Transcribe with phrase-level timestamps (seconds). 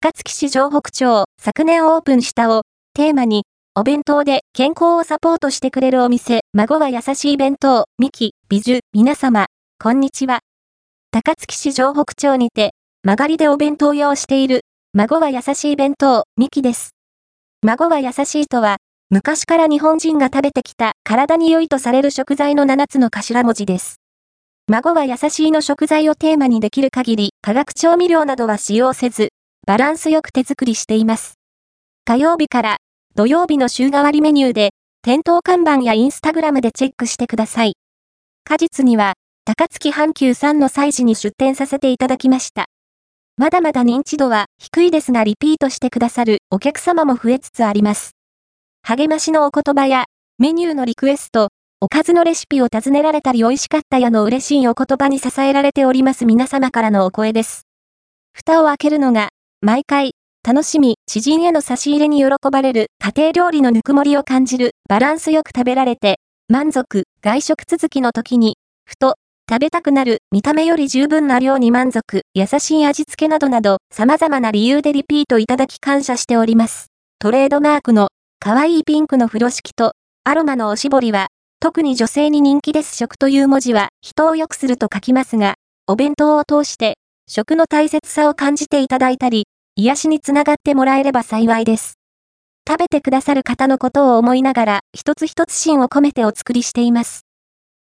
[0.00, 2.62] 高槻市城北町、昨年オープンしたを、
[2.94, 3.42] テーマに、
[3.74, 9.46] お弁当で健康をサポートしてくれるお店、孫は優しい弁当、ミキ、美女、皆様、
[9.82, 10.38] こんにちは。
[11.10, 14.60] 高槻市城北町にて、曲がりでお弁当用している、
[14.92, 16.90] 孫は優しい弁当、ミキです。
[17.64, 18.76] 孫は優しいとは、
[19.10, 23.96] 昔から日本人が食べてきた体に良いとされる食材の7つの頭文字です。
[24.68, 29.30] 孫は優しいの食材をテーマにできる限り化学調味料などは使用せず、
[29.68, 31.34] バランスよく手作りしています。
[32.06, 32.76] 火曜日から
[33.14, 34.70] 土曜日の週替わりメニューで、
[35.02, 37.74] 店頭看板やインスタグラムでチェックしてください。
[38.44, 39.12] 果実には、
[39.44, 42.64] 高槻阪急さんの催事に出店させていただきました。
[43.36, 48.12] まだまだ認知度は低いですがリピートしてくださるお客様も増えつつあります。
[48.82, 50.06] 励ましのお言葉や、
[50.38, 51.50] メニューのリクエスト、
[51.82, 57.66] おかずのレシピを尋ねられたり美味しかったやの嬉しいお言葉に支えられております皆様からのお声です。
[58.32, 59.28] 蓋を開けるのが、
[59.60, 60.12] 毎回、
[60.46, 68.56] 楽しみ、知人への差し入れに喜ばれる、家庭料理のぬくもりを感じる、バランスよく食べられて、満足、外食続きの時に、
[68.86, 69.16] ふと、
[69.50, 76.86] 食べたくなる、見た目より十分な量に満足、優しい味付けなどなど、様々な理由でリピートいただき感謝しております。
[77.18, 81.26] トレードマークの、可愛いピンクの風呂敷と、アロマのおしぼりは、
[81.58, 85.56] 特に女性に人気です食という文字は、人を良くすると書きますが、
[85.88, 86.96] お弁当を通して、
[87.30, 89.44] 食の大切さを感じていただいたり、
[89.76, 91.98] 癒しにつながってもらえれば幸いです。
[92.66, 97.26] 食べてくださる方のことを思いながら、一つ一つ芯を込めてお作りしています。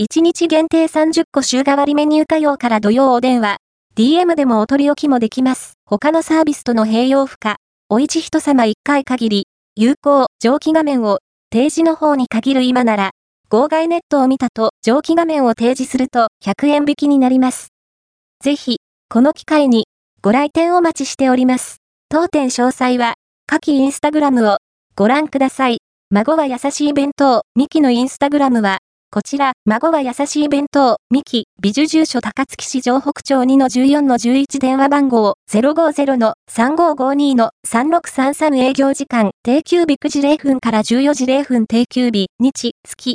[0.00, 3.56] 1日限定30個週替わりメニュー火曜から土曜お電話、
[3.96, 5.74] DM でもお取り置きもできます。
[5.84, 7.56] 他のサービスとの併用不可、
[7.88, 11.18] お一人様1回限り、有効、蒸気画面を、
[11.52, 13.10] 提示の方に限る今なら、
[13.48, 17.68] 号外ネットを見たと蒸気画面を提示すると100円引きになります。
[18.40, 18.78] ぜひ、
[19.14, 19.86] この機会に
[20.22, 21.76] ご来店お待ちしております。
[22.08, 23.14] 当店詳細は、
[23.46, 24.56] 下記インスタグラムを
[24.96, 25.78] ご覧ください。
[26.10, 28.78] 孫は優しい弁当、ミキのインスタグラムは、
[29.12, 35.34] こちら、孫は優しい弁当、ミキ、美女住所高槻市城北町2の14の11電話番号。
[35.48, 43.12] 050-3552の3633営業時間、定休日9時0分から14時0分定休日、日、月、